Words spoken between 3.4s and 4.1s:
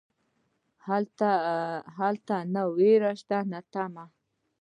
نه تمه.